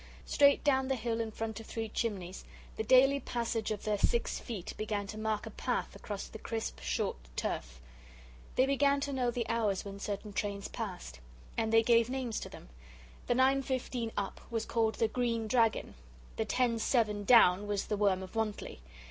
Straight 0.25 0.63
down 0.63 0.87
the 0.87 0.95
hill 0.95 1.21
in 1.21 1.29
front 1.29 1.59
of 1.59 1.67
Three 1.67 1.87
Chimneys 1.87 2.43
the 2.75 2.81
daily 2.81 3.19
passage 3.19 3.69
of 3.69 3.83
their 3.83 3.99
six 3.99 4.39
feet 4.39 4.73
began 4.75 5.05
to 5.05 5.17
mark 5.19 5.45
a 5.45 5.51
path 5.51 5.95
across 5.95 6.25
the 6.25 6.39
crisp, 6.39 6.79
short 6.81 7.17
turf. 7.35 7.79
They 8.55 8.65
began 8.65 8.99
to 9.01 9.13
know 9.13 9.29
the 9.29 9.47
hours 9.47 9.85
when 9.85 9.99
certain 9.99 10.33
trains 10.33 10.67
passed, 10.67 11.19
and 11.55 11.71
they 11.71 11.83
gave 11.83 12.09
names 12.09 12.39
to 12.39 12.49
them. 12.49 12.69
The 13.27 13.35
9.15 13.35 14.11
up 14.17 14.41
was 14.49 14.65
called 14.65 14.95
the 14.95 15.07
Green 15.07 15.47
Dragon. 15.47 15.93
The 16.35 16.47
10.7 16.47 17.23
down 17.27 17.67
was 17.67 17.85
the 17.85 17.95
Worm 17.95 18.23
of 18.23 18.33
Wantley. 18.33 18.79